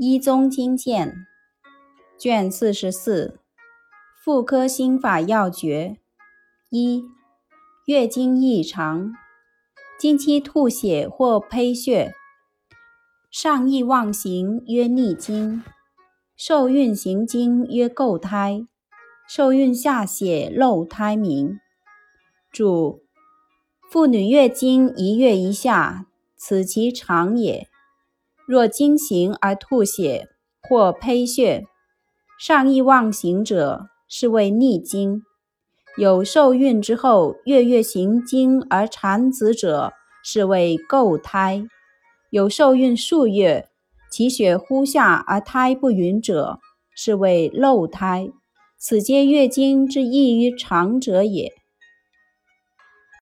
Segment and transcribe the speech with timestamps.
[0.00, 1.26] 一宗经鉴
[2.16, 3.40] 卷四十四，
[4.22, 5.96] 妇科心法要诀
[6.70, 7.02] 一：
[7.86, 9.12] 月经异常，
[9.98, 12.12] 经期吐血或呸血，
[13.28, 15.64] 上溢妄行曰逆经，
[16.36, 18.64] 受孕行经曰构胎，
[19.28, 21.58] 受孕下血漏胎明。
[22.52, 23.02] 注：
[23.90, 26.06] 妇女月经一月一下，
[26.36, 27.67] 此其常也。
[28.48, 30.26] 若经行而吐血
[30.62, 31.66] 或呸血，
[32.40, 35.20] 上意妄行者，是谓逆经；
[35.98, 39.92] 有受孕之后月月行经而产子者，
[40.24, 41.66] 是谓构胎；
[42.30, 43.68] 有受孕数月，
[44.10, 46.58] 其血忽下而胎不匀者，
[46.96, 48.30] 是谓漏胎。
[48.78, 51.52] 此皆月经之异于常者也。